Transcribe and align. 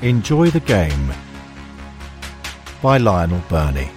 Enjoy 0.00 0.48
the 0.48 0.60
Game 0.60 1.12
by 2.80 2.98
Lionel 2.98 3.42
Birnie. 3.48 3.90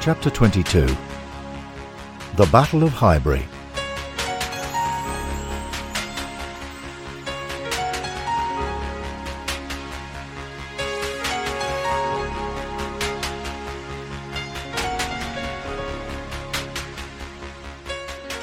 Chapter 0.00 0.28
22 0.28 0.86
The 2.34 2.48
Battle 2.50 2.82
of 2.82 2.90
Highbury. 2.90 3.46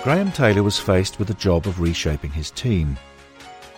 Graham 0.03 0.31
Taylor 0.31 0.63
was 0.63 0.79
faced 0.79 1.19
with 1.19 1.27
the 1.27 1.33
job 1.33 1.67
of 1.67 1.81
reshaping 1.81 2.31
his 2.31 2.49
team. 2.51 2.97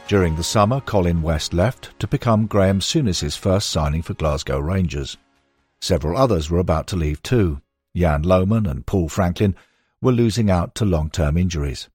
During 0.09 0.37
the 0.37 0.43
summer, 0.43 0.81
Colin 0.81 1.21
West 1.21 1.53
left 1.53 1.91
to 1.99 2.07
become 2.07 2.47
Graeme 2.47 2.81
Souness's 2.81 3.35
first 3.35 3.69
signing 3.69 4.01
for 4.01 4.15
Glasgow 4.15 4.57
Rangers. 4.57 5.17
Several 5.81 6.17
others 6.17 6.49
were 6.49 6.57
about 6.57 6.87
to 6.87 6.95
leave 6.95 7.21
too. 7.21 7.61
Jan 7.95 8.23
Lohman 8.23 8.67
and 8.67 8.87
Paul 8.87 9.07
Franklin 9.07 9.55
were 10.01 10.11
losing 10.11 10.49
out 10.49 10.73
to 10.73 10.83
long-term 10.83 11.37
injuries. 11.37 11.89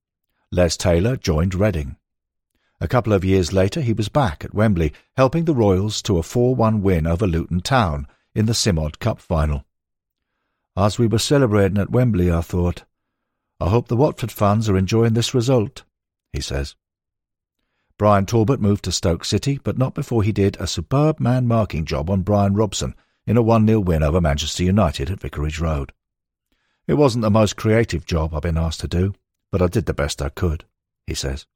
Les 0.52 0.77
Taylor 0.77 1.16
joined 1.16 1.56
Reading. 1.56 1.96
A 2.80 2.87
couple 2.87 3.12
of 3.12 3.24
years 3.24 3.52
later 3.52 3.80
he 3.80 3.92
was 3.92 4.09
back 4.09 4.45
at 4.45 4.54
Wembley, 4.54 4.92
helping 5.16 5.45
the 5.45 5.52
Royals 5.52 6.01
to 6.02 6.16
a 6.16 6.23
4-1 6.23 6.82
win 6.82 7.09
over 7.09 7.26
Luton 7.26 7.62
Town 7.62 8.06
in 8.32 8.46
the 8.46 8.54
Simod 8.54 9.01
Cup 9.01 9.20
final. 9.20 9.65
As 10.76 11.01
we 11.01 11.09
were 11.09 11.18
celebrating 11.18 11.78
at 11.78 11.90
Wembley, 11.90 12.30
I 12.30 12.42
thought, 12.42 12.84
I 13.59 13.70
hope 13.70 13.88
the 13.88 13.96
Watford 13.96 14.30
fans 14.30 14.68
are 14.68 14.78
enjoying 14.78 15.15
this 15.15 15.34
result, 15.34 15.82
he 16.32 16.40
says. 16.40 16.76
Brian 17.96 18.26
Talbot 18.26 18.60
moved 18.60 18.84
to 18.84 18.92
Stoke 18.92 19.24
City, 19.24 19.60
but 19.62 19.78
not 19.78 19.95
before 19.95 20.23
he 20.24 20.32
did 20.32 20.56
a 20.59 20.66
superb 20.66 21.20
man-marking 21.20 21.84
job 21.84 22.10
on 22.10 22.23
Brian 22.23 22.54
Robson 22.54 22.95
in 23.26 23.36
a 23.36 23.42
1-0 23.42 23.84
win 23.84 24.02
over 24.02 24.20
Manchester 24.20 24.64
United 24.64 25.10
at 25.10 25.20
Vicarage 25.20 25.60
Road. 25.60 25.92
It 26.88 26.95
wasn't 26.95 27.23
the 27.23 27.30
most 27.30 27.56
creative 27.56 28.04
job 28.04 28.34
I've 28.34 28.42
been 28.42 28.59
asked 28.59 28.80
to 28.80 28.88
do, 28.88 29.14
but 29.52 29.62
I 29.62 29.68
did 29.68 29.86
the 29.86 29.95
best 29.95 30.20
I 30.20 30.28
could, 30.28 30.64
he 31.06 31.14
says. 31.14 31.46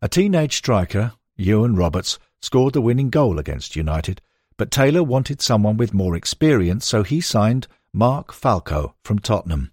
A 0.00 0.08
teenage 0.08 0.56
striker, 0.56 1.14
Iwan 1.36 1.74
Roberts, 1.74 2.20
scored 2.40 2.74
the 2.74 2.80
winning 2.80 3.10
goal 3.10 3.40
against 3.40 3.74
United, 3.74 4.22
but 4.56 4.70
Taylor 4.70 5.02
wanted 5.02 5.40
someone 5.40 5.76
with 5.76 5.92
more 5.92 6.14
experience, 6.14 6.86
so 6.86 7.02
he 7.02 7.20
signed 7.20 7.66
Mark 7.92 8.32
Falco 8.32 8.94
from 9.02 9.18
Tottenham. 9.18 9.72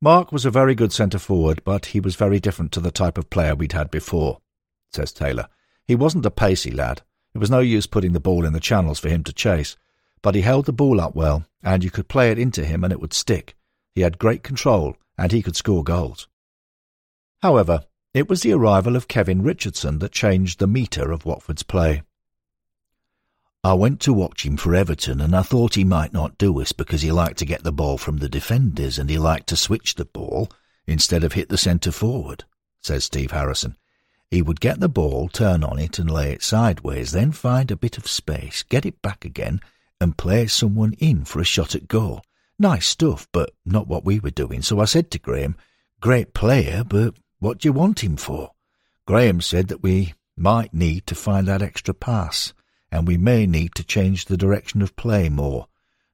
Mark 0.00 0.30
was 0.30 0.44
a 0.44 0.50
very 0.50 0.76
good 0.76 0.92
centre 0.92 1.18
forward, 1.18 1.60
but 1.64 1.86
he 1.86 1.98
was 1.98 2.14
very 2.14 2.38
different 2.38 2.70
to 2.72 2.80
the 2.80 2.92
type 2.92 3.18
of 3.18 3.30
player 3.30 3.56
we'd 3.56 3.72
had 3.72 3.90
before, 3.90 4.38
says 4.92 5.12
Taylor. 5.12 5.48
He 5.84 5.96
wasn't 5.96 6.26
a 6.26 6.30
pacey 6.30 6.70
lad. 6.70 7.02
It 7.34 7.38
was 7.38 7.50
no 7.50 7.58
use 7.58 7.86
putting 7.86 8.12
the 8.12 8.20
ball 8.20 8.44
in 8.44 8.52
the 8.52 8.60
channels 8.60 9.00
for 9.00 9.08
him 9.08 9.24
to 9.24 9.32
chase, 9.32 9.76
but 10.22 10.36
he 10.36 10.42
held 10.42 10.66
the 10.66 10.72
ball 10.72 11.00
up 11.00 11.16
well, 11.16 11.46
and 11.64 11.82
you 11.82 11.90
could 11.90 12.08
play 12.08 12.30
it 12.30 12.38
into 12.38 12.64
him 12.64 12.84
and 12.84 12.92
it 12.92 13.00
would 13.00 13.12
stick. 13.12 13.56
He 13.94 14.02
had 14.02 14.18
great 14.18 14.44
control, 14.44 14.96
and 15.16 15.32
he 15.32 15.42
could 15.42 15.56
score 15.56 15.82
goals. 15.82 16.28
However, 17.42 17.84
it 18.14 18.28
was 18.28 18.42
the 18.42 18.52
arrival 18.52 18.94
of 18.94 19.08
Kevin 19.08 19.42
Richardson 19.42 19.98
that 19.98 20.12
changed 20.12 20.60
the 20.60 20.66
metre 20.68 21.10
of 21.10 21.26
Watford's 21.26 21.64
play. 21.64 22.02
I 23.64 23.74
went 23.74 24.00
to 24.02 24.12
watch 24.12 24.46
him 24.46 24.56
for 24.56 24.74
Everton 24.74 25.20
and 25.20 25.34
I 25.34 25.42
thought 25.42 25.74
he 25.74 25.82
might 25.84 26.12
not 26.12 26.38
do 26.38 26.60
us 26.60 26.72
because 26.72 27.02
he 27.02 27.10
liked 27.10 27.38
to 27.38 27.44
get 27.44 27.64
the 27.64 27.72
ball 27.72 27.98
from 27.98 28.18
the 28.18 28.28
defenders 28.28 28.98
and 28.98 29.10
he 29.10 29.18
liked 29.18 29.48
to 29.48 29.56
switch 29.56 29.96
the 29.96 30.04
ball 30.04 30.48
instead 30.86 31.24
of 31.24 31.32
hit 31.32 31.48
the 31.48 31.58
centre 31.58 31.90
forward, 31.90 32.44
says 32.82 33.04
Steve 33.04 33.32
Harrison. 33.32 33.76
He 34.30 34.42
would 34.42 34.60
get 34.60 34.78
the 34.78 34.88
ball, 34.88 35.28
turn 35.28 35.64
on 35.64 35.78
it 35.80 35.98
and 35.98 36.08
lay 36.08 36.32
it 36.32 36.42
sideways, 36.42 37.10
then 37.10 37.32
find 37.32 37.70
a 37.70 37.76
bit 37.76 37.98
of 37.98 38.06
space, 38.06 38.62
get 38.62 38.86
it 38.86 39.02
back 39.02 39.24
again 39.24 39.60
and 40.00 40.16
play 40.16 40.46
someone 40.46 40.92
in 41.00 41.24
for 41.24 41.40
a 41.40 41.44
shot 41.44 41.74
at 41.74 41.88
goal. 41.88 42.22
Nice 42.60 42.86
stuff, 42.86 43.26
but 43.32 43.50
not 43.64 43.88
what 43.88 44.04
we 44.04 44.20
were 44.20 44.30
doing. 44.30 44.62
So 44.62 44.78
I 44.78 44.84
said 44.84 45.10
to 45.10 45.18
Graham, 45.18 45.56
great 46.00 46.32
player, 46.32 46.84
but 46.84 47.14
what 47.40 47.58
do 47.58 47.68
you 47.68 47.72
want 47.72 48.04
him 48.04 48.16
for? 48.16 48.52
Graham 49.04 49.40
said 49.40 49.66
that 49.68 49.82
we 49.82 50.14
might 50.36 50.72
need 50.72 51.08
to 51.08 51.16
find 51.16 51.48
that 51.48 51.62
extra 51.62 51.92
pass 51.92 52.52
and 52.90 53.06
we 53.06 53.16
may 53.16 53.46
need 53.46 53.74
to 53.74 53.84
change 53.84 54.24
the 54.24 54.36
direction 54.36 54.82
of 54.82 54.96
play 54.96 55.28
more, 55.28 55.68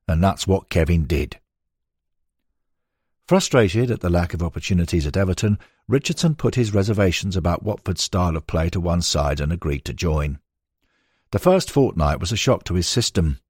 and 0.08 0.22
that's 0.22 0.46
what 0.46 0.68
Kevin 0.68 1.04
did. 1.04 1.38
Frustrated 3.26 3.90
at 3.90 4.00
the 4.00 4.10
lack 4.10 4.34
of 4.34 4.42
opportunities 4.42 5.06
at 5.06 5.16
Everton, 5.16 5.58
Richardson 5.88 6.34
put 6.34 6.56
his 6.56 6.74
reservations 6.74 7.36
about 7.36 7.62
Watford's 7.62 8.02
style 8.02 8.36
of 8.36 8.46
play 8.46 8.68
to 8.70 8.80
one 8.80 9.02
side 9.02 9.40
and 9.40 9.52
agreed 9.52 9.84
to 9.86 9.94
join. 9.94 10.38
The 11.30 11.38
first 11.38 11.70
fortnight 11.70 12.20
was 12.20 12.32
a 12.32 12.36
shock 12.36 12.64
to 12.64 12.74
his 12.74 12.86
system. 12.86 13.40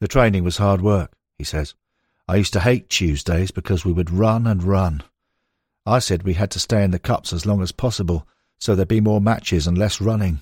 The 0.00 0.08
training 0.08 0.44
was 0.44 0.58
hard 0.58 0.80
work, 0.82 1.12
he 1.36 1.44
says. 1.44 1.74
I 2.28 2.36
used 2.36 2.52
to 2.52 2.60
hate 2.60 2.88
Tuesdays 2.88 3.50
because 3.50 3.84
we 3.84 3.92
would 3.92 4.10
run 4.10 4.46
and 4.46 4.62
run. 4.62 5.02
I 5.84 5.98
said 5.98 6.22
we 6.22 6.34
had 6.34 6.50
to 6.52 6.60
stay 6.60 6.82
in 6.82 6.90
the 6.90 6.98
cups 6.98 7.32
as 7.32 7.46
long 7.46 7.62
as 7.62 7.72
possible 7.72 8.26
so 8.58 8.74
there'd 8.74 8.88
be 8.88 9.00
more 9.00 9.20
matches 9.20 9.66
and 9.66 9.76
less 9.76 10.00
running. 10.00 10.40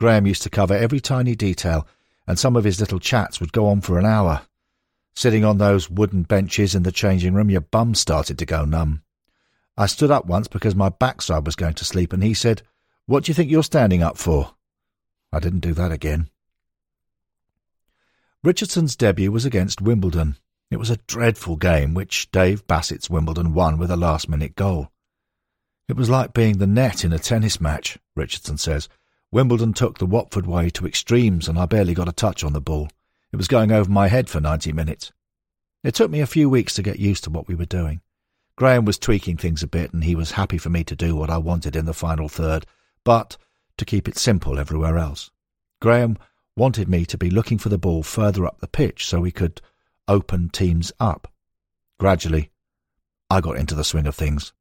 Graham 0.00 0.26
used 0.26 0.42
to 0.42 0.50
cover 0.50 0.74
every 0.74 0.98
tiny 0.98 1.36
detail, 1.36 1.86
and 2.26 2.38
some 2.38 2.56
of 2.56 2.64
his 2.64 2.80
little 2.80 2.98
chats 2.98 3.38
would 3.38 3.52
go 3.52 3.66
on 3.66 3.82
for 3.82 3.98
an 3.98 4.06
hour. 4.06 4.42
Sitting 5.14 5.44
on 5.44 5.58
those 5.58 5.90
wooden 5.90 6.22
benches 6.22 6.74
in 6.74 6.84
the 6.84 6.90
changing 6.90 7.34
room, 7.34 7.50
your 7.50 7.60
bum 7.60 7.94
started 7.94 8.38
to 8.38 8.46
go 8.46 8.64
numb. 8.64 9.02
I 9.76 9.84
stood 9.84 10.10
up 10.10 10.24
once 10.24 10.48
because 10.48 10.74
my 10.74 10.88
backside 10.88 11.44
was 11.44 11.54
going 11.54 11.74
to 11.74 11.84
sleep, 11.84 12.14
and 12.14 12.22
he 12.22 12.32
said, 12.32 12.62
What 13.04 13.24
do 13.24 13.30
you 13.30 13.34
think 13.34 13.50
you're 13.50 13.62
standing 13.62 14.02
up 14.02 14.16
for? 14.16 14.54
I 15.32 15.38
didn't 15.38 15.60
do 15.60 15.74
that 15.74 15.92
again. 15.92 16.30
Richardson's 18.42 18.96
debut 18.96 19.30
was 19.30 19.44
against 19.44 19.82
Wimbledon. 19.82 20.36
It 20.70 20.78
was 20.78 20.88
a 20.88 20.96
dreadful 21.08 21.56
game, 21.56 21.92
which 21.92 22.30
Dave 22.30 22.66
Bassett's 22.66 23.10
Wimbledon 23.10 23.52
won 23.52 23.76
with 23.76 23.90
a 23.90 23.96
last-minute 23.96 24.56
goal. 24.56 24.90
It 25.88 25.96
was 25.96 26.08
like 26.08 26.32
being 26.32 26.56
the 26.56 26.66
net 26.66 27.04
in 27.04 27.12
a 27.12 27.18
tennis 27.18 27.60
match, 27.60 27.98
Richardson 28.16 28.56
says, 28.56 28.88
Wimbledon 29.32 29.72
took 29.72 29.98
the 29.98 30.06
Watford 30.06 30.46
way 30.46 30.70
to 30.70 30.86
extremes 30.86 31.46
and 31.46 31.56
I 31.56 31.66
barely 31.66 31.94
got 31.94 32.08
a 32.08 32.12
touch 32.12 32.42
on 32.42 32.52
the 32.52 32.60
ball. 32.60 32.88
It 33.32 33.36
was 33.36 33.46
going 33.46 33.70
over 33.70 33.88
my 33.88 34.08
head 34.08 34.28
for 34.28 34.40
90 34.40 34.72
minutes. 34.72 35.12
It 35.84 35.94
took 35.94 36.10
me 36.10 36.20
a 36.20 36.26
few 36.26 36.50
weeks 36.50 36.74
to 36.74 36.82
get 36.82 36.98
used 36.98 37.22
to 37.24 37.30
what 37.30 37.46
we 37.46 37.54
were 37.54 37.64
doing. 37.64 38.00
Graham 38.56 38.84
was 38.84 38.98
tweaking 38.98 39.36
things 39.36 39.62
a 39.62 39.68
bit 39.68 39.92
and 39.92 40.02
he 40.02 40.16
was 40.16 40.32
happy 40.32 40.58
for 40.58 40.68
me 40.68 40.82
to 40.82 40.96
do 40.96 41.14
what 41.14 41.30
I 41.30 41.38
wanted 41.38 41.76
in 41.76 41.84
the 41.84 41.94
final 41.94 42.28
third, 42.28 42.66
but 43.04 43.36
to 43.78 43.84
keep 43.84 44.08
it 44.08 44.18
simple 44.18 44.58
everywhere 44.58 44.98
else. 44.98 45.30
Graham 45.80 46.18
wanted 46.56 46.88
me 46.88 47.06
to 47.06 47.16
be 47.16 47.30
looking 47.30 47.56
for 47.56 47.68
the 47.68 47.78
ball 47.78 48.02
further 48.02 48.44
up 48.44 48.58
the 48.58 48.66
pitch 48.66 49.06
so 49.06 49.20
we 49.20 49.30
could 49.30 49.60
open 50.08 50.48
teams 50.48 50.90
up. 50.98 51.32
Gradually, 52.00 52.50
I 53.30 53.40
got 53.40 53.56
into 53.56 53.76
the 53.76 53.84
swing 53.84 54.08
of 54.08 54.16
things. 54.16 54.52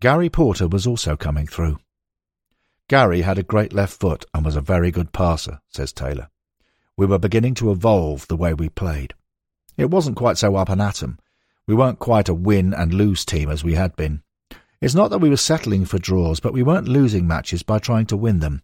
Gary 0.00 0.28
Porter 0.28 0.68
was 0.68 0.86
also 0.86 1.16
coming 1.16 1.46
through. 1.46 1.78
Gary 2.88 3.22
had 3.22 3.38
a 3.38 3.42
great 3.42 3.72
left 3.72 3.98
foot 3.98 4.26
and 4.34 4.44
was 4.44 4.54
a 4.54 4.60
very 4.60 4.90
good 4.90 5.12
passer, 5.12 5.60
says 5.70 5.90
Taylor. 5.92 6.28
We 6.98 7.06
were 7.06 7.18
beginning 7.18 7.54
to 7.54 7.70
evolve 7.70 8.28
the 8.28 8.36
way 8.36 8.52
we 8.52 8.68
played. 8.68 9.14
It 9.78 9.90
wasn't 9.90 10.16
quite 10.16 10.36
so 10.36 10.54
up 10.56 10.68
and 10.68 10.82
atom. 10.82 11.18
We 11.66 11.74
weren't 11.74 11.98
quite 11.98 12.28
a 12.28 12.34
win 12.34 12.74
and 12.74 12.92
lose 12.92 13.24
team 13.24 13.50
as 13.50 13.64
we 13.64 13.74
had 13.74 13.96
been. 13.96 14.22
It's 14.82 14.94
not 14.94 15.08
that 15.10 15.18
we 15.18 15.30
were 15.30 15.36
settling 15.38 15.86
for 15.86 15.98
draws, 15.98 16.40
but 16.40 16.52
we 16.52 16.62
weren't 16.62 16.88
losing 16.88 17.26
matches 17.26 17.62
by 17.62 17.78
trying 17.78 18.06
to 18.06 18.16
win 18.18 18.40
them. 18.40 18.62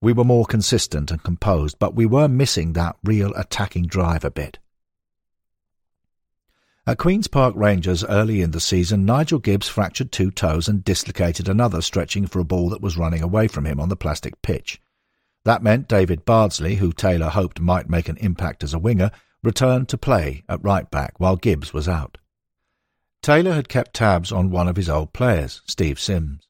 We 0.00 0.12
were 0.12 0.24
more 0.24 0.46
consistent 0.46 1.10
and 1.10 1.22
composed, 1.22 1.78
but 1.80 1.96
we 1.96 2.06
were 2.06 2.28
missing 2.28 2.74
that 2.74 2.96
real 3.02 3.34
attacking 3.34 3.86
drive 3.86 4.24
a 4.24 4.30
bit. 4.30 4.58
At 6.90 6.98
Queen's 6.98 7.28
Park 7.28 7.54
Rangers 7.56 8.02
early 8.02 8.42
in 8.42 8.50
the 8.50 8.58
season, 8.58 9.04
Nigel 9.04 9.38
Gibbs 9.38 9.68
fractured 9.68 10.10
two 10.10 10.32
toes 10.32 10.66
and 10.66 10.82
dislocated 10.82 11.48
another 11.48 11.82
stretching 11.82 12.26
for 12.26 12.40
a 12.40 12.44
ball 12.44 12.68
that 12.70 12.80
was 12.80 12.96
running 12.96 13.22
away 13.22 13.46
from 13.46 13.64
him 13.64 13.78
on 13.78 13.88
the 13.88 13.94
plastic 13.94 14.42
pitch. 14.42 14.82
That 15.44 15.62
meant 15.62 15.86
David 15.86 16.24
Bardsley, 16.24 16.74
who 16.74 16.92
Taylor 16.92 17.28
hoped 17.28 17.60
might 17.60 17.88
make 17.88 18.08
an 18.08 18.16
impact 18.16 18.64
as 18.64 18.74
a 18.74 18.78
winger, 18.80 19.12
returned 19.40 19.88
to 19.90 19.98
play 19.98 20.42
at 20.48 20.64
right 20.64 20.90
back 20.90 21.20
while 21.20 21.36
Gibbs 21.36 21.72
was 21.72 21.88
out. 21.88 22.18
Taylor 23.22 23.52
had 23.52 23.68
kept 23.68 23.94
tabs 23.94 24.32
on 24.32 24.50
one 24.50 24.66
of 24.66 24.74
his 24.74 24.88
old 24.88 25.12
players, 25.12 25.62
Steve 25.66 26.00
Sims. 26.00 26.48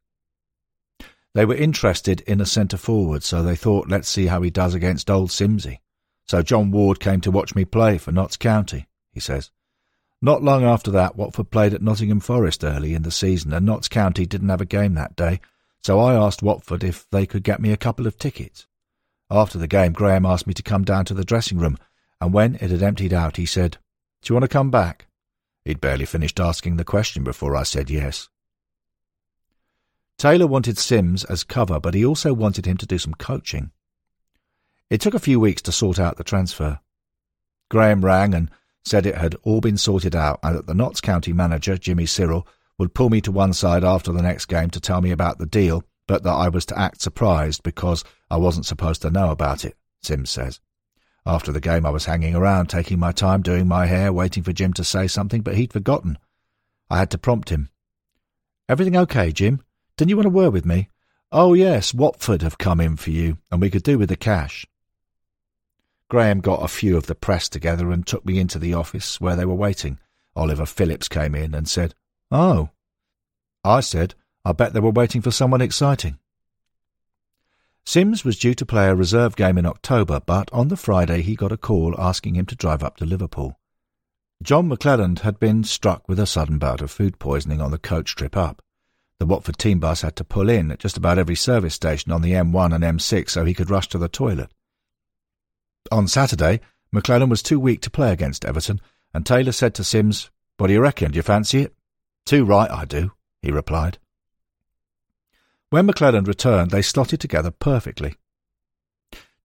They 1.35 1.45
were 1.45 1.55
interested 1.55 2.23
in 2.23 2.41
a 2.41 2.47
centre 2.47 2.79
forward, 2.79 3.23
so 3.25 3.43
they 3.43 3.57
thought, 3.57 3.91
let's 3.91 4.09
see 4.09 4.29
how 4.29 4.41
he 4.41 4.49
does 4.49 4.73
against 4.73 5.11
old 5.11 5.29
Simsy. 5.29 5.81
So 6.29 6.41
John 6.41 6.71
Ward 6.71 6.99
came 6.99 7.21
to 7.21 7.31
watch 7.31 7.55
me 7.55 7.67
play 7.67 7.99
for 7.99 8.11
Notts 8.11 8.39
County, 8.39 8.87
he 9.13 9.21
says. 9.21 9.51
Not 10.23 10.43
long 10.43 10.65
after 10.65 10.91
that, 10.91 11.17
Watford 11.17 11.51
played 11.51 11.73
at 11.73 11.83
Nottingham 11.83 12.21
Forest 12.21 12.63
early 12.63 12.95
in 12.95 13.03
the 13.03 13.11
season, 13.11 13.53
and 13.53 13.65
Notts 13.65 13.89
County 13.89 14.27
didn't 14.27 14.51
have 14.51 14.61
a 14.61 14.67
game 14.67 14.95
that 14.95 15.17
day, 15.17 15.41
so 15.83 15.99
I 15.99 16.15
asked 16.15 16.43
Watford 16.43 16.85
if 16.85 17.09
they 17.11 17.25
could 17.25 17.43
get 17.43 17.61
me 17.61 17.73
a 17.73 17.79
couple 17.79 18.07
of 18.07 18.19
tickets. 18.19 18.67
After 19.31 19.57
the 19.57 19.67
game, 19.67 19.93
Graham 19.93 20.27
asked 20.27 20.47
me 20.47 20.55
to 20.55 20.63
come 20.63 20.85
down 20.85 21.07
to 21.07 21.15
the 21.15 21.25
dressing 21.25 21.59
room, 21.59 21.79
and 22.21 22.35
when 22.35 22.57
it 22.57 22.71
had 22.71 22.83
emptied 22.83 23.15
out, 23.15 23.39
he 23.39 23.47
said, 23.47 23.79
Do 24.21 24.33
you 24.33 24.35
want 24.35 24.45
to 24.45 24.49
come 24.49 24.71
back? 24.71 25.07
He'd 25.65 25.81
barely 25.81 26.05
finished 26.05 26.39
asking 26.39 26.77
the 26.77 26.85
question 26.85 27.25
before 27.25 27.57
I 27.57 27.63
said 27.63 27.89
yes. 27.89 28.29
Taylor 30.19 30.47
wanted 30.47 30.77
Sims 30.77 31.25
as 31.25 31.45
cover, 31.45 31.81
but 31.81 31.95
he 31.95 32.05
also 32.05 32.35
wanted 32.35 32.67
him 32.67 32.77
to 32.77 32.87
do 32.87 32.99
some 32.99 33.15
coaching. 33.15 33.71
It 34.91 35.01
took 35.01 35.15
a 35.15 35.19
few 35.19 35.41
weeks 35.41 35.63
to 35.63 35.73
sort 35.73 35.99
out 35.99 36.19
the 36.19 36.25
transfer. 36.25 36.81
Graham 37.71 38.05
rang 38.05 38.35
and 38.35 38.51
said 38.85 39.07
it 39.07 39.17
had 39.17 39.37
all 39.43 39.61
been 39.61 39.77
sorted 39.77 40.17
out 40.17 40.41
and 40.43 40.57
that 40.57 40.67
the 40.67 40.75
Notts 40.75 41.01
County 41.01 41.33
manager, 41.33 41.77
Jimmy 41.77 42.07
Sirrel, 42.07 42.47
would 42.79 42.95
pull 42.95 43.11
me 43.11 43.21
to 43.21 43.33
one 43.33 43.53
side 43.53 43.85
after 43.85 44.13
the 44.13 44.23
next 44.23 44.47
game 44.47 44.71
to 44.71 44.81
tell 44.81 45.01
me 45.03 45.11
about 45.11 45.39
the 45.39 45.47
deal, 45.47 45.85
but 46.07 46.23
that 46.23 46.31
I 46.31 46.49
was 46.49 46.65
to 46.67 46.79
act 46.79 47.03
surprised 47.03 47.63
because 47.63 48.05
I 48.31 48.39
wasn't 48.39 48.67
supposed 48.67 49.03
to 49.03 49.11
know 49.11 49.31
about 49.31 49.65
it, 49.65 49.77
Sims 50.03 50.31
says. 50.31 50.61
After 51.27 51.53
the 51.53 51.61
game, 51.61 51.85
I 51.85 51.91
was 51.91 52.07
hanging 52.07 52.35
around, 52.35 52.69
taking 52.69 52.99
my 52.99 53.13
time, 53.13 53.43
doing 53.43 53.69
my 53.69 53.87
hair, 53.87 54.13
waiting 54.13 54.43
for 54.43 54.55
Jim 54.55 54.73
to 54.73 54.85
say 54.85 55.07
something, 55.07 55.43
but 55.43 55.55
he'd 55.55 55.73
forgotten. 55.73 56.19
I 56.89 56.99
had 56.99 57.11
to 57.11 57.19
prompt 57.19 57.51
him. 57.51 57.69
Everything 58.69 58.97
okay, 58.97 59.31
Jim? 59.31 59.63
Didn't 59.97 60.09
you 60.09 60.17
want 60.17 60.27
a 60.27 60.31
word 60.31 60.53
with 60.55 60.65
me? 60.65 60.89
Oh, 61.31 61.53
yes, 61.53 61.93
Watford 61.93 62.43
have 62.43 62.57
come 62.57 62.81
in 62.81 62.97
for 62.97 63.11
you, 63.11 63.37
and 63.51 63.61
we 63.61 63.71
could 63.71 63.83
do 63.83 63.99
with 63.99 64.09
the 64.09 64.17
cash. 64.17 64.67
Graham 66.11 66.41
got 66.41 66.65
a 66.65 66.69
few 66.69 66.97
of 66.97 67.07
the 67.07 67.15
press 67.15 67.49
together 67.49 67.93
and 67.93 68.05
took 68.05 68.27
me 68.27 68.41
into 68.41 68.59
the 68.59 68.75
office 68.75 69.21
where 69.21 69.37
they 69.37 69.45
were 69.45 69.55
waiting. 69.55 69.97
Oliver 70.35 70.67
Phillips 70.67 71.07
came 71.07 71.37
in 71.37 71.55
and 71.55 71.69
said, 71.69 71.95
Oh. 72.33 72.71
I 73.63 73.79
said, 73.79 74.17
I 74.45 74.51
bet 74.51 74.73
they 74.73 74.81
were 74.81 74.91
waiting 74.91 75.23
for 75.23 75.31
someone 75.31 75.61
exciting. 75.61 76.19
Sims 77.85 78.25
was 78.25 78.41
due 78.41 78.55
to 78.55 78.67
play 78.67 78.89
a 78.89 78.95
reserve 78.95 79.37
game 79.37 79.57
in 79.57 79.67
October, 79.67 80.19
but 80.19 80.53
on 80.53 80.67
the 80.67 80.77
Friday 80.77 81.23
he 81.23 81.37
got 81.37 81.53
a 81.53 81.57
call 81.57 81.95
asking 81.97 82.35
him 82.35 82.47
to 82.47 82.57
drive 82.57 82.83
up 82.83 82.97
to 82.97 83.07
Liverpool. 83.07 83.57
John 84.43 84.69
McClelland 84.69 85.21
had 85.21 85.39
been 85.39 85.63
struck 85.63 86.09
with 86.09 86.19
a 86.19 86.27
sudden 86.27 86.59
bout 86.59 86.81
of 86.81 86.91
food 86.91 87.21
poisoning 87.21 87.61
on 87.61 87.71
the 87.71 87.79
coach 87.79 88.17
trip 88.17 88.37
up. 88.37 88.63
The 89.21 89.27
Watford 89.27 89.59
team 89.59 89.79
bus 89.79 90.03
had 90.03 90.17
to 90.17 90.25
pull 90.25 90.49
in 90.49 90.73
at 90.73 90.81
just 90.81 90.97
about 90.97 91.19
every 91.19 91.37
service 91.37 91.75
station 91.75 92.11
on 92.11 92.23
the 92.23 92.33
M1 92.33 92.75
and 92.75 92.83
M6 92.83 93.31
so 93.31 93.45
he 93.45 93.55
could 93.55 93.71
rush 93.71 93.89
to 93.91 93.99
the 93.99 94.09
toilet. 94.09 94.51
On 95.91 96.07
Saturday, 96.07 96.61
McClelland 96.95 97.31
was 97.31 97.43
too 97.43 97.59
weak 97.59 97.81
to 97.83 97.91
play 97.91 98.13
against 98.13 98.45
Everton, 98.45 98.81
and 99.13 99.27
Taylor 99.27 99.53
said 99.53 99.75
to 99.75 99.85
Sims, 99.85 100.31
What 100.57 100.69
do 100.69 100.73
you 100.73 100.81
reckon? 100.81 101.13
Do 101.13 101.17
you 101.17 101.23
fancy 101.23 101.63
it? 101.63 101.75
Too 102.25 102.45
right, 102.45 102.71
I 102.71 102.85
do, 102.85 103.13
he 103.43 103.51
replied. 103.51 103.99
When 105.71 105.87
McClelland 105.87 106.27
returned, 106.27 106.71
they 106.71 106.83
slotted 106.83 107.21
together 107.21 107.51
perfectly. 107.51 108.17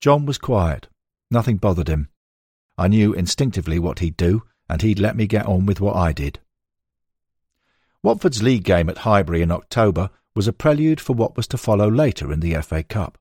John 0.02 0.26
was 0.26 0.38
quiet. 0.38 0.88
Nothing 1.32 1.58
bothered 1.58 1.88
him. 1.88 2.10
I 2.78 2.88
knew 2.88 3.14
instinctively 3.14 3.80
what 3.80 4.00
he'd 4.00 4.18
do, 4.18 4.44
and 4.70 4.82
he'd 4.82 5.00
let 5.00 5.16
me 5.16 5.28
get 5.28 5.46
on 5.46 5.66
with 5.66 5.80
what 5.80 5.96
I 5.96 6.14
did. 6.14 6.40
Watford's 8.04 8.44
league 8.44 8.64
game 8.64 8.90
at 8.90 9.00
Highbury 9.00 9.42
in 9.42 9.52
October 9.52 10.10
was 10.36 10.48
a 10.48 10.54
prelude 10.54 11.02
for 11.02 11.14
what 11.14 11.38
was 11.38 11.48
to 11.48 11.58
follow 11.58 11.90
later 11.90 12.32
in 12.32 12.40
the 12.40 12.54
FA 12.62 12.84
Cup. 12.84 13.18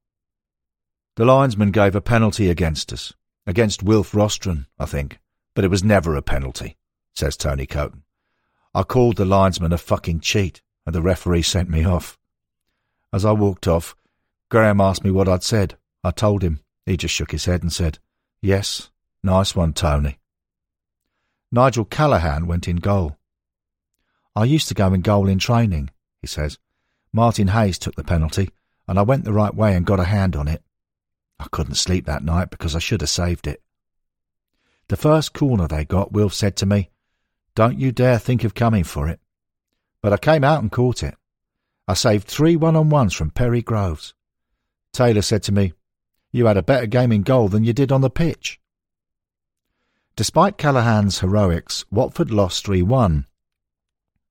The 1.16 1.24
linesman 1.24 1.70
gave 1.70 1.94
a 1.94 2.00
penalty 2.00 2.50
against 2.50 2.92
us, 2.92 3.12
against 3.46 3.84
Wilf 3.84 4.12
Rostron, 4.12 4.66
I 4.80 4.86
think, 4.86 5.20
but 5.54 5.64
it 5.64 5.70
was 5.70 5.84
never 5.84 6.16
a 6.16 6.22
penalty, 6.22 6.76
says 7.12 7.36
Tony 7.36 7.66
Coton. 7.66 8.02
I 8.74 8.82
called 8.82 9.16
the 9.16 9.24
linesman 9.24 9.72
a 9.72 9.78
fucking 9.78 10.20
cheat, 10.20 10.60
and 10.84 10.92
the 10.94 11.02
referee 11.02 11.42
sent 11.42 11.70
me 11.70 11.84
off. 11.84 12.18
As 13.12 13.24
I 13.24 13.30
walked 13.30 13.68
off, 13.68 13.94
Graham 14.48 14.80
asked 14.80 15.04
me 15.04 15.12
what 15.12 15.28
I'd 15.28 15.44
said. 15.44 15.76
I 16.02 16.10
told 16.10 16.42
him. 16.42 16.60
He 16.84 16.96
just 16.96 17.14
shook 17.14 17.30
his 17.30 17.44
head 17.44 17.62
and 17.62 17.72
said, 17.72 18.00
Yes, 18.42 18.90
nice 19.22 19.54
one, 19.54 19.72
Tony. 19.72 20.18
Nigel 21.52 21.84
Callaghan 21.84 22.48
went 22.48 22.66
in 22.66 22.76
goal. 22.76 23.16
I 24.34 24.44
used 24.44 24.66
to 24.68 24.74
go 24.74 24.92
in 24.92 25.02
goal 25.02 25.28
in 25.28 25.38
training, 25.38 25.90
he 26.20 26.26
says. 26.26 26.58
Martin 27.12 27.48
Hayes 27.48 27.78
took 27.78 27.94
the 27.94 28.02
penalty, 28.02 28.50
and 28.88 28.98
I 28.98 29.02
went 29.02 29.24
the 29.24 29.32
right 29.32 29.54
way 29.54 29.76
and 29.76 29.86
got 29.86 30.00
a 30.00 30.04
hand 30.04 30.34
on 30.34 30.48
it. 30.48 30.62
I 31.38 31.46
couldn't 31.50 31.74
sleep 31.74 32.06
that 32.06 32.24
night 32.24 32.50
because 32.50 32.74
I 32.74 32.78
should 32.78 33.00
have 33.00 33.10
saved 33.10 33.46
it. 33.46 33.62
The 34.88 34.96
first 34.96 35.32
corner 35.32 35.66
they 35.66 35.84
got, 35.84 36.12
Wilf 36.12 36.34
said 36.34 36.56
to 36.56 36.66
me, 36.66 36.90
Don't 37.54 37.78
you 37.78 37.92
dare 37.92 38.18
think 38.18 38.44
of 38.44 38.54
coming 38.54 38.84
for 38.84 39.08
it. 39.08 39.20
But 40.02 40.12
I 40.12 40.18
came 40.18 40.44
out 40.44 40.62
and 40.62 40.70
caught 40.70 41.02
it. 41.02 41.14
I 41.88 41.94
saved 41.94 42.26
three 42.28 42.56
one-on-ones 42.56 43.14
from 43.14 43.30
Perry 43.30 43.62
Groves. 43.62 44.14
Taylor 44.92 45.22
said 45.22 45.42
to 45.44 45.52
me, 45.52 45.72
You 46.32 46.46
had 46.46 46.56
a 46.56 46.62
better 46.62 46.86
game 46.86 47.12
in 47.12 47.22
goal 47.22 47.48
than 47.48 47.64
you 47.64 47.72
did 47.72 47.90
on 47.90 48.00
the 48.00 48.10
pitch. 48.10 48.60
Despite 50.16 50.58
Callaghan's 50.58 51.20
heroics, 51.20 51.84
Watford 51.90 52.30
lost 52.30 52.64
3-1. 52.64 53.24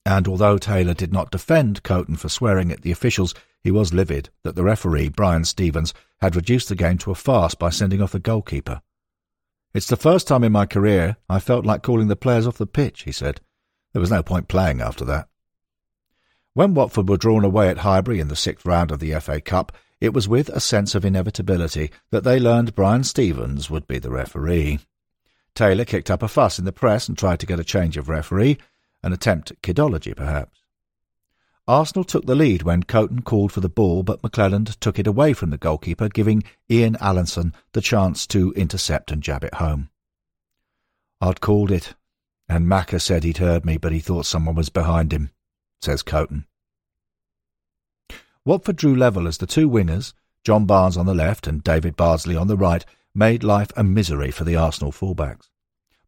And 0.05 0.27
although 0.27 0.57
Taylor 0.57 0.93
did 0.93 1.11
not 1.11 1.31
defend 1.31 1.83
Coton 1.83 2.15
for 2.15 2.29
swearing 2.29 2.71
at 2.71 2.81
the 2.81 2.91
officials, 2.91 3.33
he 3.63 3.71
was 3.71 3.93
livid 3.93 4.29
that 4.43 4.55
the 4.55 4.63
referee, 4.63 5.09
Brian 5.09 5.45
Stevens, 5.45 5.93
had 6.21 6.35
reduced 6.35 6.69
the 6.69 6.75
game 6.75 6.97
to 6.99 7.11
a 7.11 7.15
farce 7.15 7.55
by 7.55 7.69
sending 7.69 8.01
off 8.01 8.11
the 8.11 8.19
goalkeeper. 8.19 8.81
It's 9.73 9.87
the 9.87 9.95
first 9.95 10.27
time 10.27 10.43
in 10.43 10.51
my 10.51 10.65
career 10.65 11.17
I 11.29 11.39
felt 11.39 11.65
like 11.65 11.81
calling 11.81 12.07
the 12.07 12.15
players 12.15 12.45
off 12.45 12.57
the 12.57 12.67
pitch, 12.67 13.03
he 13.03 13.11
said. 13.11 13.41
There 13.93 13.99
was 13.99 14.11
no 14.11 14.21
point 14.21 14.47
playing 14.47 14.81
after 14.81 15.05
that. 15.05 15.27
When 16.53 16.75
Watford 16.75 17.09
were 17.09 17.17
drawn 17.17 17.43
away 17.43 17.69
at 17.69 17.79
Highbury 17.79 18.19
in 18.19 18.27
the 18.27 18.35
sixth 18.35 18.65
round 18.65 18.91
of 18.91 18.99
the 18.99 19.19
FA 19.19 19.41
Cup, 19.41 19.71
it 19.99 20.13
was 20.13 20.27
with 20.27 20.49
a 20.49 20.59
sense 20.59 20.93
of 20.93 21.05
inevitability 21.05 21.89
that 22.11 22.23
they 22.23 22.39
learned 22.39 22.75
Brian 22.75 23.03
Stevens 23.03 23.69
would 23.69 23.87
be 23.87 23.97
the 23.97 24.11
referee. 24.11 24.79
Taylor 25.55 25.85
kicked 25.85 26.11
up 26.11 26.21
a 26.21 26.27
fuss 26.27 26.59
in 26.59 26.65
the 26.65 26.71
press 26.71 27.07
and 27.07 27.17
tried 27.17 27.39
to 27.39 27.45
get 27.45 27.59
a 27.59 27.63
change 27.63 27.97
of 27.97 28.09
referee, 28.09 28.57
an 29.01 29.13
attempt 29.13 29.51
at 29.51 29.61
kidology 29.61 30.15
perhaps. 30.15 30.62
Arsenal 31.67 32.03
took 32.03 32.25
the 32.25 32.35
lead 32.35 32.63
when 32.63 32.83
Coton 32.83 33.21
called 33.21 33.53
for 33.53 33.61
the 33.61 33.69
ball, 33.69 34.03
but 34.03 34.21
McClelland 34.21 34.77
took 34.79 34.99
it 34.99 35.07
away 35.07 35.31
from 35.31 35.49
the 35.49 35.57
goalkeeper, 35.57 36.09
giving 36.09 36.43
Ian 36.69 36.97
Allinson 36.99 37.53
the 37.71 37.79
chance 37.79 38.27
to 38.27 38.51
intercept 38.53 39.11
and 39.11 39.23
jab 39.23 39.45
it 39.45 39.55
home. 39.55 39.89
I'd 41.21 41.39
called 41.39 41.71
it, 41.71 41.95
and 42.49 42.67
Macker 42.67 42.99
said 42.99 43.23
he'd 43.23 43.37
heard 43.37 43.63
me, 43.63 43.77
but 43.77 43.93
he 43.93 44.01
thought 44.01 44.25
someone 44.25 44.55
was 44.55 44.69
behind 44.69 45.13
him, 45.13 45.31
says 45.81 46.03
Coton. 46.03 46.45
Watford 48.43 48.75
drew 48.75 48.93
level 48.93 49.25
as 49.25 49.37
the 49.37 49.47
two 49.47 49.69
wingers, 49.69 50.13
John 50.43 50.65
Barnes 50.65 50.97
on 50.97 51.05
the 51.05 51.13
left 51.13 51.47
and 51.47 51.63
David 51.63 51.95
Bardsley 51.95 52.35
on 52.35 52.47
the 52.47 52.57
right, 52.57 52.85
made 53.15 53.41
life 53.41 53.71
a 53.77 53.85
misery 53.85 54.31
for 54.31 54.43
the 54.43 54.57
Arsenal 54.57 54.91
fullbacks. 54.91 55.47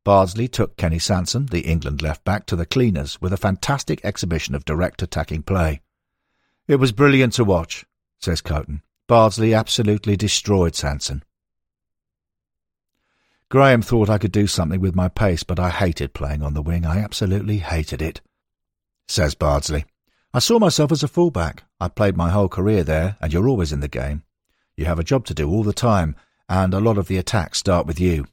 Bardsley 0.06 0.48
took 0.48 0.78
Kenny 0.78 1.00
Sansom, 1.00 1.48
the 1.48 1.62
England 1.62 2.04
left 2.04 2.24
back, 2.24 2.46
to 2.46 2.56
the 2.56 2.68
cleaners 2.68 3.20
with 3.20 3.34
a 3.34 3.38
fantastic 3.38 4.00
exhibition 4.06 4.54
of 4.54 4.64
direct 4.64 5.02
attacking 5.02 5.42
play. 5.42 5.82
It 6.68 6.76
was 6.76 6.92
brilliant 6.92 7.34
to 7.34 7.44
watch, 7.44 7.86
says 8.20 8.40
Coton. 8.40 8.84
Bardsley 9.08 9.56
absolutely 9.56 10.16
destroyed 10.16 10.76
Sansom. 10.76 11.24
Graham 13.50 13.82
thought 13.82 14.10
I 14.10 14.20
could 14.20 14.32
do 14.32 14.46
something 14.46 14.80
with 14.80 14.96
my 14.96 15.08
pace, 15.08 15.42
but 15.42 15.60
I 15.60 15.72
hated 15.72 16.14
playing 16.14 16.44
on 16.44 16.54
the 16.54 16.62
wing. 16.62 16.86
I 16.86 17.00
absolutely 17.00 17.58
hated 17.58 18.02
it, 18.02 18.22
says 19.08 19.34
Bardsley. 19.34 19.86
I 20.36 20.40
saw 20.40 20.60
myself 20.60 20.92
as 20.92 21.02
a 21.02 21.08
fullback. 21.08 21.64
I 21.80 21.88
played 21.88 22.16
my 22.16 22.30
whole 22.30 22.50
career 22.50 22.84
there, 22.84 23.18
and 23.22 23.34
you're 23.34 23.50
always 23.50 23.74
in 23.74 23.80
the 23.80 23.88
game. 23.88 24.22
You 24.78 24.86
have 24.86 25.00
a 25.00 25.04
job 25.04 25.26
to 25.28 25.34
do 25.34 25.50
all 25.50 25.64
the 25.64 25.74
time, 25.74 26.16
and 26.48 26.76
a 26.76 26.80
lot 26.80 27.00
of 27.00 27.08
the 27.08 27.18
attacks 27.18 27.58
start 27.58 27.88
with 27.88 28.00
you. 28.00 28.28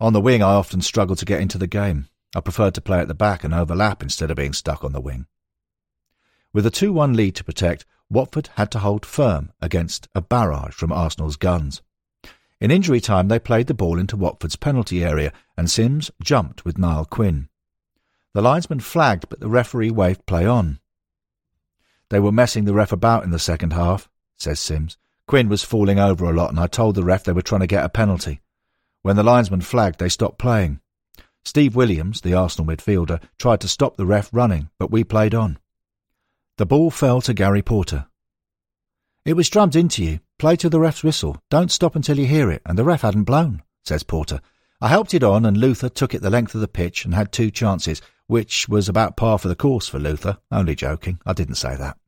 On 0.00 0.12
the 0.12 0.20
wing, 0.20 0.42
I 0.42 0.54
often 0.54 0.80
struggled 0.80 1.18
to 1.18 1.24
get 1.24 1.40
into 1.40 1.58
the 1.58 1.66
game. 1.66 2.08
I 2.34 2.40
preferred 2.40 2.74
to 2.74 2.80
play 2.80 2.98
at 2.98 3.08
the 3.08 3.14
back 3.14 3.44
and 3.44 3.54
overlap 3.54 4.02
instead 4.02 4.30
of 4.30 4.36
being 4.36 4.52
stuck 4.52 4.82
on 4.82 4.92
the 4.92 5.00
wing. 5.00 5.26
With 6.52 6.66
a 6.66 6.70
2 6.70 6.92
1 6.92 7.14
lead 7.14 7.34
to 7.36 7.44
protect, 7.44 7.86
Watford 8.10 8.50
had 8.54 8.70
to 8.72 8.80
hold 8.80 9.06
firm 9.06 9.52
against 9.60 10.08
a 10.14 10.20
barrage 10.20 10.74
from 10.74 10.92
Arsenal's 10.92 11.36
guns. 11.36 11.82
In 12.60 12.70
injury 12.70 13.00
time, 13.00 13.28
they 13.28 13.38
played 13.38 13.66
the 13.66 13.74
ball 13.74 13.98
into 13.98 14.16
Watford's 14.16 14.56
penalty 14.56 15.04
area, 15.04 15.32
and 15.56 15.70
Sims 15.70 16.10
jumped 16.22 16.64
with 16.64 16.78
Niall 16.78 17.04
Quinn. 17.04 17.48
The 18.32 18.42
linesman 18.42 18.80
flagged, 18.80 19.28
but 19.28 19.40
the 19.40 19.48
referee 19.48 19.90
waved 19.90 20.26
play 20.26 20.46
on. 20.46 20.80
They 22.08 22.20
were 22.20 22.32
messing 22.32 22.64
the 22.64 22.74
ref 22.74 22.92
about 22.92 23.24
in 23.24 23.30
the 23.30 23.38
second 23.38 23.72
half, 23.72 24.08
says 24.36 24.60
Sims. 24.60 24.96
Quinn 25.26 25.48
was 25.48 25.64
falling 25.64 25.98
over 25.98 26.24
a 26.24 26.32
lot, 26.32 26.50
and 26.50 26.60
I 26.60 26.66
told 26.66 26.94
the 26.94 27.04
ref 27.04 27.24
they 27.24 27.32
were 27.32 27.42
trying 27.42 27.62
to 27.62 27.66
get 27.66 27.84
a 27.84 27.88
penalty. 27.88 28.40
When 29.04 29.16
the 29.16 29.22
linesman 29.22 29.60
flagged, 29.60 29.98
they 29.98 30.08
stopped 30.08 30.38
playing. 30.38 30.80
Steve 31.44 31.76
Williams, 31.76 32.22
the 32.22 32.32
Arsenal 32.32 32.74
midfielder, 32.74 33.20
tried 33.38 33.60
to 33.60 33.68
stop 33.68 33.98
the 33.98 34.06
ref 34.06 34.30
running, 34.32 34.70
but 34.78 34.90
we 34.90 35.04
played 35.04 35.34
on. 35.34 35.58
The 36.56 36.64
ball 36.64 36.90
fell 36.90 37.20
to 37.20 37.34
Gary 37.34 37.60
Porter. 37.60 38.06
It 39.26 39.34
was 39.34 39.50
drummed 39.50 39.76
into 39.76 40.02
you. 40.02 40.20
Play 40.38 40.56
to 40.56 40.70
the 40.70 40.80
ref's 40.80 41.04
whistle. 41.04 41.36
Don't 41.50 41.70
stop 41.70 41.94
until 41.94 42.18
you 42.18 42.26
hear 42.26 42.50
it, 42.50 42.62
and 42.64 42.78
the 42.78 42.84
ref 42.84 43.02
hadn't 43.02 43.24
blown, 43.24 43.62
says 43.84 44.02
Porter. 44.04 44.40
I 44.80 44.88
helped 44.88 45.12
it 45.12 45.22
on, 45.22 45.44
and 45.44 45.58
Luther 45.58 45.90
took 45.90 46.14
it 46.14 46.22
the 46.22 46.30
length 46.30 46.54
of 46.54 46.62
the 46.62 46.66
pitch 46.66 47.04
and 47.04 47.14
had 47.14 47.30
two 47.30 47.50
chances, 47.50 48.00
which 48.26 48.70
was 48.70 48.88
about 48.88 49.18
par 49.18 49.38
for 49.38 49.48
the 49.48 49.54
course 49.54 49.86
for 49.86 49.98
Luther. 49.98 50.38
Only 50.50 50.74
joking. 50.74 51.20
I 51.26 51.34
didn't 51.34 51.56
say 51.56 51.76
that. 51.76 51.98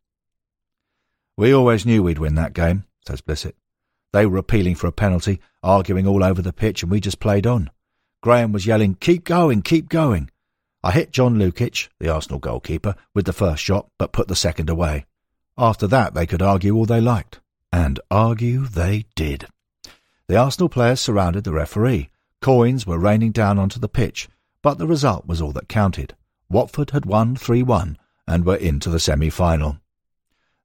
We 1.37 1.53
always 1.53 1.85
knew 1.85 2.03
we'd 2.03 2.19
win 2.19 2.37
that 2.37 2.55
game, 2.55 2.85
says 3.07 3.21
Blissett. 3.21 3.53
They 4.17 4.25
were 4.25 4.39
appealing 4.39 4.77
for 4.77 4.87
a 4.87 4.93
penalty, 4.93 5.41
arguing 5.63 6.07
all 6.07 6.25
over 6.25 6.41
the 6.41 6.51
pitch, 6.51 6.83
and 6.83 6.91
we 6.91 7.01
just 7.01 7.21
played 7.21 7.47
on. 7.47 7.69
Graham 8.23 8.51
was 8.51 8.65
yelling, 8.65 8.95
Keep 8.95 9.25
going, 9.25 9.61
keep 9.61 9.91
going. 9.91 10.31
I 10.83 10.93
hit 10.93 11.11
John 11.11 11.37
Lukic, 11.39 11.91
the 12.01 12.09
Arsenal 12.09 12.39
goalkeeper, 12.39 12.95
with 13.13 13.27
the 13.27 13.35
first 13.35 13.63
shot, 13.63 13.91
but 13.99 14.15
put 14.15 14.29
the 14.29 14.35
second 14.35 14.71
away. 14.71 15.05
After 15.59 15.87
that, 15.89 16.15
they 16.15 16.25
could 16.25 16.41
argue 16.41 16.75
all 16.75 16.87
they 16.87 16.99
liked. 16.99 17.41
And 17.71 18.01
argue 18.11 18.65
they 18.65 19.05
did. 19.17 19.49
The 20.29 20.39
Arsenal 20.39 20.71
players 20.71 21.03
surrounded 21.03 21.45
the 21.45 21.53
referee. 21.53 22.09
Coins 22.41 22.87
were 22.87 22.99
raining 22.99 23.33
down 23.33 23.59
onto 23.59 23.79
the 23.79 23.87
pitch, 23.87 24.31
but 24.63 24.79
the 24.79 24.87
result 24.87 25.27
was 25.27 25.43
all 25.43 25.53
that 25.53 25.69
counted. 25.69 26.17
Watford 26.49 26.93
had 26.93 27.05
won 27.05 27.37
3 27.37 27.63
1 27.63 27.99
and 28.27 28.47
were 28.47 28.57
into 28.57 28.89
the 28.89 28.99
semi 28.99 29.29
final. 29.29 29.77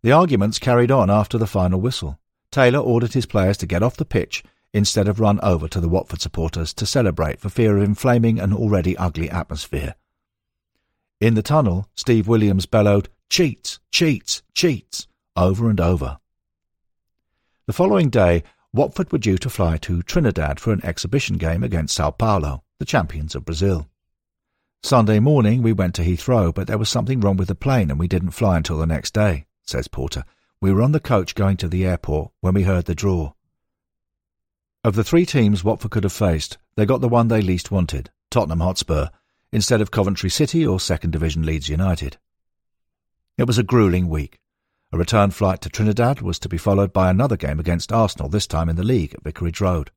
The 0.04 0.14
arguments 0.14 0.58
carried 0.58 0.90
on 0.90 1.10
after 1.10 1.38
the 1.38 1.46
final 1.46 1.82
whistle. 1.82 2.18
Taylor 2.52 2.80
ordered 2.80 3.14
his 3.14 3.26
players 3.26 3.58
to 3.58 3.66
get 3.66 3.82
off 3.82 3.98
the 3.98 4.06
pitch 4.06 4.44
instead 4.74 5.08
of 5.08 5.20
run 5.20 5.40
over 5.42 5.68
to 5.68 5.80
the 5.80 5.90
Watford 5.90 6.22
supporters 6.22 6.74
to 6.74 6.86
celebrate 6.86 7.40
for 7.40 7.50
fear 7.50 7.78
of 7.78 7.84
inflaming 7.84 8.40
an 8.40 8.54
already 8.54 8.98
ugly 8.98 9.30
atmosphere. 9.30 9.96
In 11.20 11.34
the 11.36 11.42
tunnel, 11.42 11.88
Steve 11.96 12.28
Williams 12.28 12.66
bellowed, 12.66 13.10
Cheats, 13.30 13.80
cheats, 13.92 14.44
cheats, 14.54 15.08
over 15.38 15.70
and 15.70 15.80
over. 15.80 16.20
The 17.66 17.74
following 17.74 18.10
day, 18.10 18.44
Watford 18.74 19.12
were 19.12 19.18
due 19.18 19.38
to 19.38 19.50
fly 19.50 19.78
to 19.78 20.02
Trinidad 20.04 20.60
for 20.60 20.74
an 20.74 20.84
exhibition 20.84 21.38
game 21.38 21.64
against 21.64 21.96
Sao 21.96 22.12
Paulo, 22.12 22.64
the 22.80 22.86
champions 22.86 23.36
of 23.36 23.46
Brazil. 23.46 23.88
Sunday 24.84 25.20
morning 25.20 25.62
we 25.62 25.72
went 25.72 25.96
to 25.96 26.04
Heathrow, 26.04 26.54
but 26.54 26.68
there 26.68 26.78
was 26.78 26.90
something 26.90 27.22
wrong 27.22 27.38
with 27.38 27.48
the 27.48 27.56
plane 27.56 27.90
and 27.90 28.00
we 28.00 28.08
didn't 28.08 28.32
fly 28.32 28.58
until 28.58 28.78
the 28.78 28.86
next 28.86 29.14
day, 29.14 29.46
says 29.62 29.88
Porter. 29.88 30.26
We 30.62 30.72
were 30.72 30.84
on 30.84 30.92
the 30.92 31.00
coach 31.00 31.34
going 31.34 31.58
to 31.58 31.68
the 31.68 31.88
airport 31.88 32.32
when 32.42 32.54
we 32.54 32.62
heard 32.64 32.86
the 32.86 32.94
draw. 32.94 33.34
Of 34.84 34.94
the 34.94 35.04
three 35.04 35.26
teams 35.26 35.64
Watford 35.64 35.90
could 35.90 36.04
have 36.04 36.14
faced, 36.14 36.60
they 36.76 36.86
got 36.86 37.02
the 37.02 37.10
one 37.10 37.30
they 37.30 37.42
least 37.42 37.72
wanted, 37.72 38.12
Tottenham 38.30 38.60
Hotspur, 38.60 39.08
instead 39.52 39.82
of 39.82 39.90
Coventry 39.90 40.30
City 40.30 40.64
or 40.64 40.80
Second 40.80 41.12
Division 41.12 41.44
Leeds 41.44 41.68
United. 41.68 42.18
It 43.40 43.48
was 43.48 43.58
a 43.58 43.64
gruelling 43.64 44.08
week. 44.08 44.40
A 44.92 45.00
return 45.00 45.32
flight 45.32 45.62
to 45.62 45.70
Trinidad 45.70 46.22
was 46.22 46.38
to 46.38 46.50
be 46.50 46.60
followed 46.60 46.94
by 46.94 47.10
another 47.10 47.38
game 47.38 47.60
against 47.60 47.92
Arsenal, 47.92 48.30
this 48.30 48.46
time 48.46 48.70
in 48.70 48.76
the 48.76 48.84
league 48.84 49.16
at 49.16 49.24
Vicarage 49.24 49.62
Road. 49.62 49.90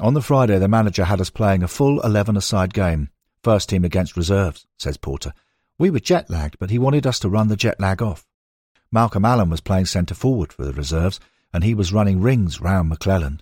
On 0.00 0.14
the 0.14 0.22
Friday, 0.22 0.58
the 0.58 0.66
manager 0.66 1.04
had 1.04 1.20
us 1.20 1.30
playing 1.30 1.62
a 1.62 1.68
full 1.68 2.00
11 2.00 2.36
a 2.36 2.40
side 2.40 2.74
game, 2.74 3.08
first 3.44 3.68
team 3.68 3.84
against 3.84 4.16
reserves, 4.16 4.66
says 4.80 4.96
Porter. 4.96 5.32
We 5.78 5.90
were 5.90 6.00
jet 6.00 6.28
lagged, 6.28 6.58
but 6.58 6.70
he 6.70 6.78
wanted 6.80 7.06
us 7.06 7.20
to 7.20 7.28
run 7.28 7.46
the 7.46 7.56
jet 7.56 7.78
lag 7.78 8.02
off. 8.02 8.26
Malcolm 8.94 9.24
Allen 9.24 9.50
was 9.50 9.60
playing 9.60 9.86
centre 9.86 10.14
forward 10.14 10.52
for 10.52 10.64
the 10.64 10.72
reserves, 10.72 11.18
and 11.52 11.64
he 11.64 11.74
was 11.74 11.92
running 11.92 12.20
rings 12.20 12.60
round 12.60 12.88
McClelland. 12.88 13.40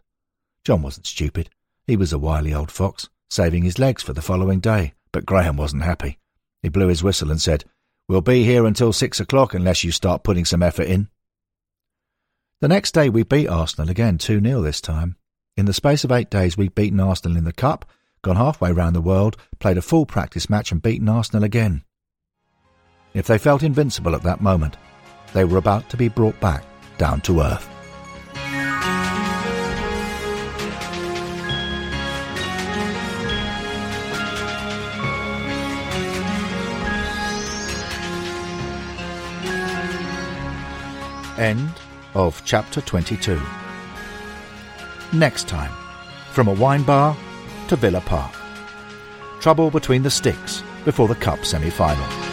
John 0.65 0.81
wasn't 0.81 1.07
stupid. 1.07 1.51
He 1.87 1.95
was 1.95 2.11
a 2.11 2.19
wily 2.19 2.55
old 2.55 2.71
fox, 2.71 3.11
saving 3.29 3.63
his 3.63 3.79
legs 3.79 4.03
for 4.03 4.15
the 4.15 4.23
following 4.23 4.61
day, 4.61 4.95
but 5.13 5.27
Graham 5.27 5.59
wasn't 5.59 5.83
happy. 5.83 6.19
He 6.63 6.71
blew 6.71 6.89
his 6.89 7.03
whistle 7.03 7.31
and 7.31 7.39
said, 7.39 7.67
We'll 8.09 8.23
be 8.23 8.45
here 8.45 8.65
until 8.65 8.95
six 8.95 9.21
o'clock 9.21 9.53
unless 9.53 9.85
you 9.85 9.93
start 9.93 10.25
putting 10.25 10.47
some 10.47 10.63
effort 10.63 10.87
in. 10.87 11.11
The 12.61 12.69
next 12.69 12.93
day 12.93 13.11
we 13.11 13.23
beat 13.23 13.49
Arsenal 13.49 13.91
again, 13.91 14.17
2 14.17 14.41
0 14.41 14.63
this 14.63 14.81
time. 14.81 15.17
In 15.55 15.67
the 15.67 15.75
space 15.75 16.03
of 16.03 16.13
eight 16.13 16.31
days 16.31 16.57
we'd 16.57 16.75
beaten 16.75 16.99
Arsenal 16.99 17.37
in 17.37 17.45
the 17.45 17.53
Cup, 17.53 17.85
gone 18.23 18.37
halfway 18.37 18.73
round 18.73 18.97
the 18.97 19.03
world, 19.03 19.37
played 19.59 19.77
a 19.77 19.83
full 19.83 20.07
practice 20.07 20.49
match 20.49 20.73
and 20.73 20.81
beaten 20.81 21.11
Arsenal 21.11 21.45
again. 21.45 21.85
If 23.13 23.27
they 23.27 23.37
felt 23.37 23.63
invincible 23.63 24.15
at 24.15 24.23
that 24.23 24.41
moment, 24.41 24.79
they 25.33 25.45
were 25.45 25.59
about 25.59 25.89
to 25.91 25.97
be 25.97 26.09
brought 26.09 26.39
back 26.41 26.65
down 26.99 27.21
to 27.23 27.41
earth. 27.41 27.69
End 41.39 41.71
of 42.15 42.43
chapter 42.45 42.81
22. 42.81 43.41
Next 45.13 45.49
time, 45.49 45.73
from 46.31 46.47
a 46.49 46.53
wine 46.53 46.83
bar 46.83 47.17
to 47.69 47.77
Villa 47.77 48.01
Park. 48.01 48.33
Trouble 49.41 49.71
between 49.71 50.03
the 50.03 50.11
sticks 50.11 50.63
before 50.85 51.09
the 51.09 51.15
Cup 51.15 51.45
semi 51.45 51.71
final. 51.71 52.32